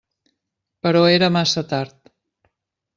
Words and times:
Però 0.87 1.05
era 1.17 1.31
massa 1.37 1.67
tard. 1.75 2.13